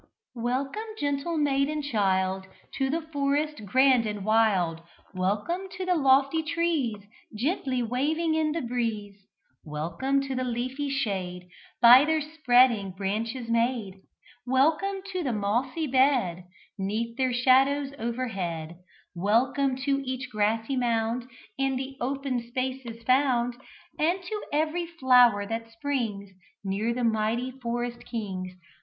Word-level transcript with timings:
"Welcome, 0.41 0.95
gentle 0.97 1.37
maiden 1.37 1.83
child, 1.83 2.47
To 2.77 2.89
the 2.89 3.03
forest 3.13 3.63
grand 3.65 4.07
and 4.07 4.25
wild: 4.25 4.81
Welcome 5.13 5.69
to 5.77 5.85
the 5.85 5.93
lofty 5.93 6.41
trees 6.41 6.95
Gently 7.35 7.83
waving 7.83 8.33
in 8.33 8.51
the 8.51 8.63
breeze: 8.63 9.15
Welcome 9.63 10.19
to 10.21 10.33
the 10.33 10.43
leafy 10.43 10.89
shade, 10.89 11.49
By 11.83 12.03
their 12.05 12.19
spreading 12.19 12.93
branches 12.93 13.47
made: 13.47 14.01
Welcome 14.43 15.03
to 15.13 15.21
the 15.21 15.31
mossy 15.33 15.85
bed, 15.85 16.45
'Neath 16.79 17.15
their 17.17 17.31
shadows 17.31 17.93
overhead: 17.99 18.77
Welcome 19.15 19.75
to 19.85 20.01
each 20.03 20.31
grassy 20.31 20.75
mound 20.77 21.27
In 21.59 21.75
the 21.75 21.95
open 22.01 22.47
spaces 22.47 23.03
found, 23.03 23.53
And 23.99 24.23
to 24.23 24.43
every 24.51 24.87
flower 24.87 25.45
that 25.45 25.69
springs 25.71 26.31
Near 26.63 26.91
the 26.91 27.03
mighty 27.03 27.51
forest 27.51 28.03
kings. 28.05 28.53